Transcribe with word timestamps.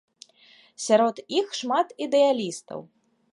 Сярод 0.85 1.21
іх 1.41 1.47
шмат 1.59 1.87
ідэалістаў. 2.07 2.79